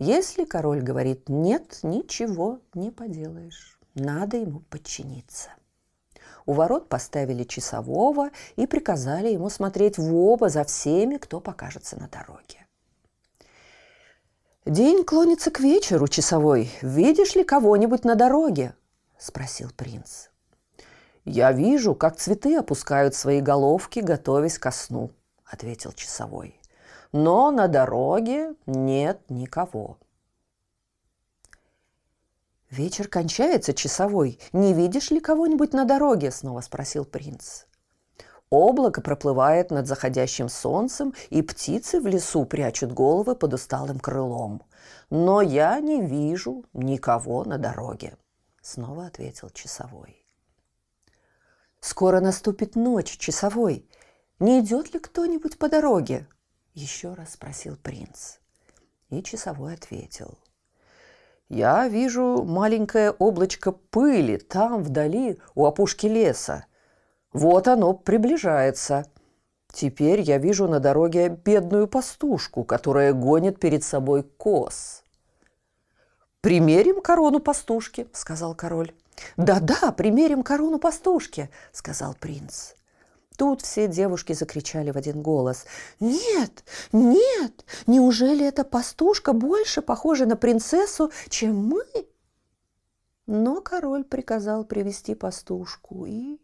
Если 0.03 0.43
король 0.43 0.81
говорит 0.81 1.29
«нет», 1.29 1.79
ничего 1.81 2.59
не 2.73 2.91
поделаешь. 2.91 3.79
Надо 3.95 4.35
ему 4.35 4.59
подчиниться. 4.59 5.51
У 6.45 6.51
ворот 6.51 6.89
поставили 6.89 7.45
часового 7.45 8.31
и 8.57 8.67
приказали 8.67 9.29
ему 9.29 9.49
смотреть 9.49 9.97
в 9.97 10.13
оба 10.13 10.49
за 10.49 10.65
всеми, 10.65 11.15
кто 11.15 11.39
покажется 11.39 11.97
на 11.97 12.09
дороге. 12.09 12.67
«День 14.65 15.05
клонится 15.05 15.51
к 15.51 15.61
вечеру, 15.61 16.09
часовой. 16.09 16.69
Видишь 16.81 17.35
ли 17.35 17.45
кого-нибудь 17.45 18.03
на 18.03 18.15
дороге?»– 18.15 18.75
спросил 19.17 19.69
принц. 19.71 20.27
«Я 21.23 21.53
вижу, 21.53 21.95
как 21.95 22.17
цветы 22.17 22.57
опускают 22.57 23.15
свои 23.15 23.39
головки, 23.39 23.99
готовясь 23.99 24.59
ко 24.59 24.71
сну»,– 24.71 25.11
ответил 25.45 25.93
часовой. 25.93 26.59
«Но 27.13 27.51
на 27.51 27.69
дороге 27.69 28.55
нет 28.65 29.21
никого». 29.29 29.97
«Вечер 32.69 33.07
кончается, 33.07 33.73
часовой. 33.73 34.39
Не 34.51 34.73
видишь 34.73 35.11
ли 35.11 35.21
кого-нибудь 35.21 35.73
на 35.73 35.85
дороге?»– 35.85 36.31
снова 36.31 36.59
спросил 36.59 37.05
принц. 37.05 37.65
Облако 38.49 39.01
проплывает 39.01 39.71
над 39.71 39.87
заходящим 39.87 40.49
солнцем, 40.49 41.13
и 41.29 41.41
птицы 41.41 41.99
в 41.99 42.05
лесу 42.05 42.45
прячут 42.45 42.91
головы 42.91 43.35
под 43.35 43.53
усталым 43.53 43.99
крылом. 43.99 44.61
Но 45.09 45.41
я 45.41 45.79
не 45.79 46.01
вижу 46.01 46.65
никого 46.73 47.43
на 47.45 47.57
дороге, 47.57 48.17
снова 48.61 49.07
ответил 49.07 49.49
часовой. 49.49 50.25
Скоро 51.79 52.19
наступит 52.19 52.75
ночь, 52.75 53.17
часовой. 53.17 53.89
Не 54.39 54.59
идет 54.59 54.93
ли 54.93 54.99
кто-нибудь 54.99 55.57
по 55.57 55.67
дороге? 55.67 56.27
Еще 56.73 57.13
раз 57.13 57.33
спросил 57.33 57.77
принц. 57.77 58.37
И 59.09 59.21
часовой 59.21 59.75
ответил. 59.75 60.37
Я 61.49 61.87
вижу 61.87 62.43
маленькое 62.43 63.11
облачко 63.11 63.71
пыли 63.71 64.37
там, 64.37 64.81
вдали, 64.81 65.39
у 65.53 65.65
опушки 65.65 66.07
леса. 66.07 66.65
Вот 67.31 67.67
оно 67.67 67.93
приближается. 67.93 69.05
Теперь 69.71 70.21
я 70.21 70.39
вижу 70.39 70.67
на 70.67 70.79
дороге 70.79 71.29
бедную 71.29 71.87
пастушку, 71.87 72.63
которая 72.63 73.13
гонит 73.13 73.59
перед 73.59 73.83
собой 73.83 74.23
коз. 74.23 75.03
«Примерим 76.41 77.01
корону 77.01 77.39
пастушки»,— 77.39 78.07
сказал 78.13 78.55
король. 78.55 78.93
«Да-да, 79.37 79.91
примерим 79.91 80.43
корону 80.43 80.79
пастушки»,— 80.79 81.49
сказал 81.71 82.15
принц. 82.15 82.73
Тут 83.37 83.61
все 83.61 83.87
девушки 83.87 84.33
закричали 84.33 84.91
в 84.91 84.97
один 84.97 85.21
голос. 85.21 85.65
«Нет! 85.99 86.63
Нет! 86.91 87.65
Неужели 87.87 88.45
эта 88.45 88.63
пастушка 88.63 89.33
больше 89.33 89.81
похожа 89.81 90.25
на 90.25 90.35
принцессу, 90.35 91.11
чем 91.29 91.55
мы?» 91.55 91.83
Но 93.25 93.61
король 93.61 94.03
приказал 94.03 94.65
привести 94.65 95.15
пастушку, 95.15 96.05
и... 96.05 96.39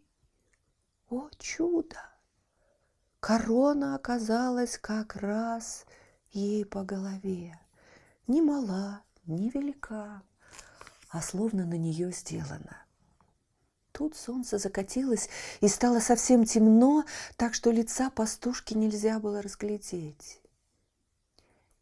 О, 1.10 1.28
чудо! 1.38 1.98
Корона 3.20 3.94
оказалась 3.94 4.78
как 4.78 5.16
раз 5.16 5.84
ей 6.30 6.64
по 6.64 6.82
голове. 6.82 7.60
Не 8.26 8.40
мала, 8.40 9.02
не 9.26 9.50
велика, 9.50 10.22
а 11.10 11.20
словно 11.20 11.66
на 11.66 11.74
нее 11.74 12.12
сделана– 12.12 12.78
Тут 13.92 14.16
солнце 14.16 14.58
закатилось 14.58 15.28
и 15.60 15.68
стало 15.68 16.00
совсем 16.00 16.44
темно, 16.44 17.04
так 17.36 17.54
что 17.54 17.70
лица 17.70 18.10
пастушки 18.10 18.74
нельзя 18.74 19.18
было 19.18 19.42
разглядеть. 19.42 20.40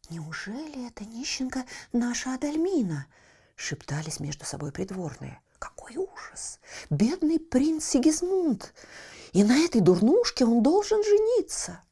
«Неужели 0.09 0.87
это 0.87 1.05
нищенка 1.05 1.65
наша 1.93 2.33
Адальмина?»— 2.33 3.05
шептались 3.55 4.19
между 4.19 4.43
собой 4.43 4.71
придворные. 4.71 5.39
«Какой 5.59 5.97
ужас! 5.97 6.59
Бедный 6.89 7.39
принц 7.39 7.85
Сигизмунд! 7.85 8.73
И 9.33 9.43
на 9.43 9.57
этой 9.59 9.81
дурнушке 9.81 10.45
он 10.45 10.63
должен 10.63 11.03
жениться!» 11.03 11.83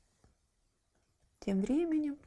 Тем 1.41 1.61
временем 1.61 2.17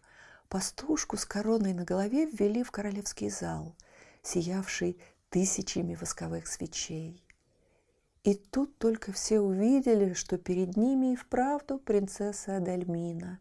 пастушку 0.49 1.17
с 1.17 1.25
короной 1.25 1.73
на 1.73 1.85
голове 1.85 2.27
ввели 2.27 2.63
в 2.63 2.71
королевский 2.71 3.31
зал, 3.31 3.75
сиявший 4.23 5.01
тысячами 5.29 5.97
восковых 5.97 6.47
свечей. 6.47 7.25
И 8.23 8.35
тут 8.35 8.77
только 8.77 9.13
все 9.13 9.41
увидели, 9.41 10.13
что 10.13 10.37
перед 10.37 10.77
ними 10.77 11.15
и 11.15 11.17
вправду 11.17 11.79
принцесса 11.79 12.57
Адальмина. 12.57 13.41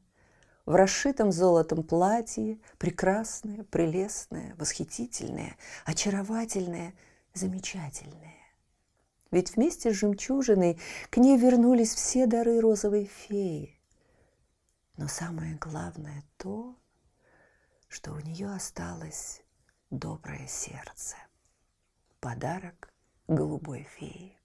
В 0.65 0.75
расшитом 0.75 1.31
золотом 1.31 1.83
платье, 1.83 2.59
прекрасная, 2.77 3.63
прелестная, 3.65 4.55
восхитительная, 4.55 5.57
очаровательная, 5.85 6.93
замечательная. 7.33 8.35
Ведь 9.31 9.55
вместе 9.55 9.91
с 9.91 9.97
жемчужиной 9.97 10.79
к 11.09 11.17
ней 11.17 11.37
вернулись 11.37 11.93
все 11.93 12.25
дары 12.25 12.61
розовой 12.61 13.05
феи. 13.05 13.77
Но 14.95 15.07
самое 15.07 15.55
главное 15.55 16.23
то, 16.37 16.75
что 17.89 18.13
у 18.13 18.19
нее 18.19 18.49
осталось 18.53 19.41
доброе 19.89 20.47
сердце. 20.47 21.15
Подарок 22.19 22.93
голубой 23.27 23.87
феи. 23.97 24.38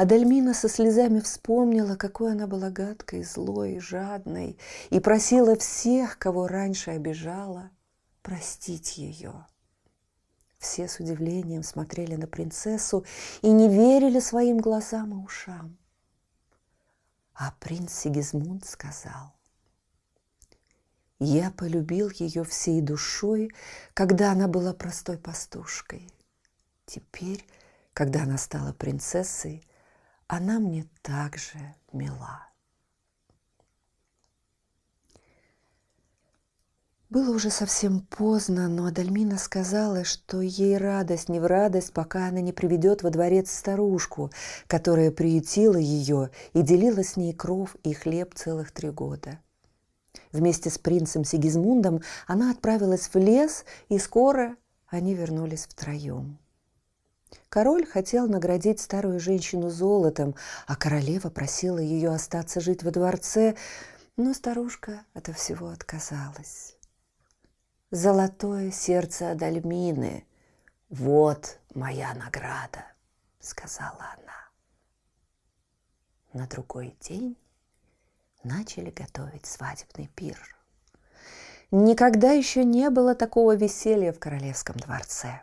Адальмина 0.00 0.54
со 0.54 0.66
слезами 0.70 1.20
вспомнила, 1.20 1.94
какой 1.94 2.32
она 2.32 2.46
была 2.46 2.70
гадкой, 2.70 3.22
злой, 3.22 3.80
жадной, 3.80 4.58
и 4.88 4.98
просила 4.98 5.56
всех, 5.56 6.16
кого 6.16 6.48
раньше 6.48 6.92
обижала, 6.92 7.70
простить 8.22 8.96
ее. 8.96 9.46
Все 10.56 10.88
с 10.88 11.00
удивлением 11.00 11.62
смотрели 11.62 12.14
на 12.14 12.26
принцессу 12.26 13.04
и 13.42 13.50
не 13.50 13.68
верили 13.68 14.20
своим 14.20 14.56
глазам 14.56 15.20
и 15.20 15.22
ушам. 15.22 15.76
А 17.34 17.52
принц 17.60 17.92
Сигизмунд 17.92 18.64
сказал, 18.64 19.34
«Я 21.18 21.50
полюбил 21.50 22.08
ее 22.08 22.44
всей 22.44 22.80
душой, 22.80 23.52
когда 23.92 24.32
она 24.32 24.48
была 24.48 24.72
простой 24.72 25.18
пастушкой. 25.18 26.10
Теперь, 26.86 27.44
когда 27.92 28.22
она 28.22 28.38
стала 28.38 28.72
принцессой, 28.72 29.62
она 30.30 30.60
мне 30.60 30.86
также 31.02 31.58
мила. 31.92 32.46
Было 37.08 37.34
уже 37.34 37.50
совсем 37.50 38.02
поздно, 38.02 38.68
но 38.68 38.86
Адальмина 38.86 39.38
сказала, 39.38 40.04
что 40.04 40.40
ей 40.40 40.76
радость 40.76 41.28
не 41.28 41.40
в 41.40 41.46
радость, 41.46 41.92
пока 41.92 42.28
она 42.28 42.40
не 42.40 42.52
приведет 42.52 43.02
во 43.02 43.10
дворец 43.10 43.50
старушку, 43.50 44.30
которая 44.68 45.10
приютила 45.10 45.76
ее 45.76 46.30
и 46.52 46.62
делила 46.62 47.02
с 47.02 47.16
ней 47.16 47.32
кров 47.32 47.74
и 47.82 47.92
хлеб 47.92 48.34
целых 48.34 48.70
три 48.70 48.90
года. 48.90 49.40
Вместе 50.30 50.70
с 50.70 50.78
принцем 50.78 51.24
Сигизмундом 51.24 52.02
она 52.28 52.52
отправилась 52.52 53.10
в 53.12 53.16
лес, 53.16 53.64
и 53.88 53.98
скоро 53.98 54.54
они 54.86 55.14
вернулись 55.14 55.66
втроем. 55.66 56.38
Король 57.50 57.84
хотел 57.84 58.28
наградить 58.28 58.78
старую 58.78 59.18
женщину 59.18 59.70
золотом, 59.70 60.36
а 60.68 60.76
королева 60.76 61.30
просила 61.30 61.78
ее 61.78 62.10
остаться 62.10 62.60
жить 62.60 62.84
во 62.84 62.92
дворце, 62.92 63.56
но 64.16 64.34
старушка 64.34 65.04
от 65.14 65.26
всего 65.36 65.68
отказалась. 65.70 66.76
Золотое 67.90 68.70
сердце 68.70 69.32
Адальмины. 69.32 70.24
Вот 70.90 71.58
моя 71.74 72.14
награда, 72.14 72.84
сказала 73.40 74.14
она. 74.16 74.50
На 76.32 76.46
другой 76.46 76.96
день 77.00 77.36
начали 78.44 78.90
готовить 78.90 79.46
свадебный 79.46 80.06
пир. 80.14 80.38
Никогда 81.72 82.30
еще 82.30 82.62
не 82.62 82.90
было 82.90 83.16
такого 83.16 83.56
веселья 83.56 84.12
в 84.12 84.20
королевском 84.20 84.76
дворце. 84.76 85.42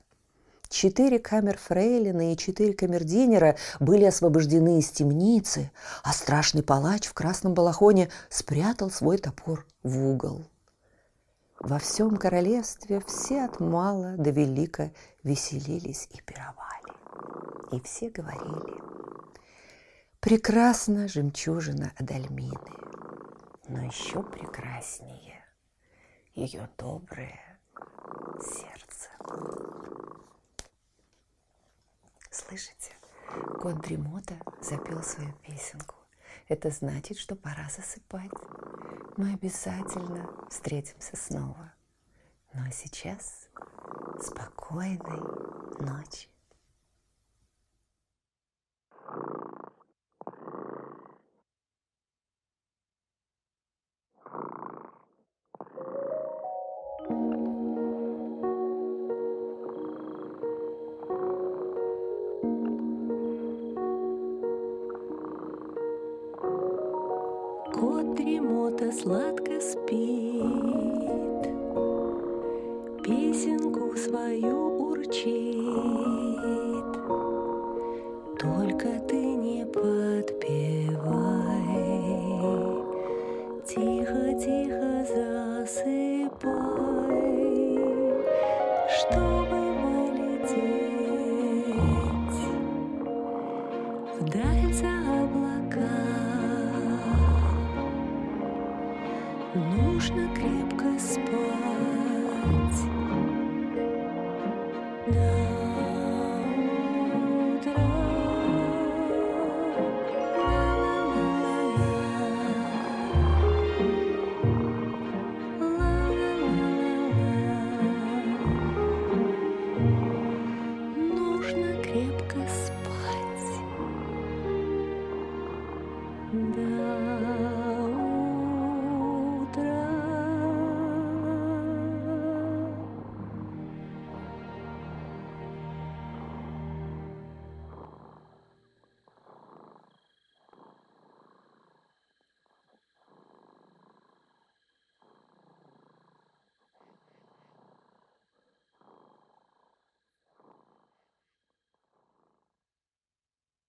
Четыре 0.70 1.20
камер-фрейлина 1.20 2.34
и 2.34 2.38
четыре 2.38 2.74
камердинера 2.74 3.56
были 3.80 4.06
освобождены 4.06 4.80
из 4.80 4.90
темницы, 4.90 5.72
а 6.04 6.14
страшный 6.14 6.64
палач 6.64 7.08
в 7.08 7.14
красном 7.14 7.54
балахоне 7.54 8.10
спрятал 8.30 8.92
свой 8.92 9.18
топор 9.18 9.66
в 9.84 9.98
угол. 10.06 10.46
Во 11.60 11.80
всем 11.80 12.18
королевстве 12.18 13.02
все 13.08 13.46
от 13.46 13.60
мала 13.60 14.16
до 14.18 14.30
велика 14.30 14.92
веселились 15.24 16.08
и 16.12 16.22
пировали. 16.22 16.94
И 17.72 17.82
все 17.82 18.10
говорили, 18.10 18.82
прекрасна 20.20 21.08
жемчужина 21.08 21.92
Адальмины, 21.98 22.58
но 23.68 23.84
еще 23.84 24.22
прекраснее 24.24 25.44
ее 26.36 26.70
доброе 26.78 27.60
сердце. 28.40 29.10
Слышите, 32.38 32.94
кот 33.60 33.82
Дремота 33.82 34.36
запел 34.62 35.02
свою 35.02 35.34
песенку. 35.42 35.96
Это 36.48 36.70
значит, 36.70 37.18
что 37.18 37.36
пора 37.36 37.68
засыпать. 37.70 38.30
Мы 39.18 39.34
обязательно 39.34 40.30
встретимся 40.48 41.18
снова. 41.18 41.74
Ну 42.54 42.62
а 42.64 42.72
сейчас 42.72 43.50
спокойной 44.22 45.20
ночи. 45.80 46.30
Дремота 68.68 68.92
сладко 68.92 69.62
спит, 69.62 70.44
Песенку 73.04 73.96
свою 73.98 74.90
урчит. 74.90 75.54
Только 78.40 78.88
ты 79.08 79.16
не 79.16 79.66
подпевай, 79.66 80.98
Тихо-тихо 83.66 85.06
засыпай, 85.14 86.07